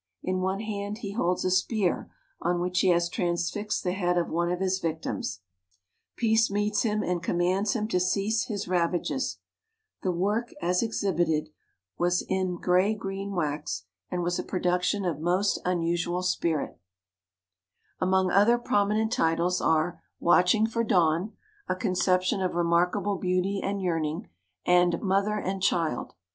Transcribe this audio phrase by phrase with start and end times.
[0.23, 2.09] In one hand he holds a spear
[2.41, 5.27] on which he has transfixed the head of one of his vic tims.
[5.27, 8.45] As he goes on his masterful career Peace meets him and commands him to cease
[8.45, 9.37] his ravages.
[10.01, 11.49] The work as exhibited
[11.99, 15.59] was in 68 WOMEN OF ACHIEVEMENT gray green wax and was a production of most
[15.63, 16.79] unusual spirit.
[17.99, 21.33] Among other prominent titles are "Watch ing for Dawn,"
[21.69, 24.29] a conception of remarkable beauty and yearning,
[24.65, 26.15] and "Mother and Child."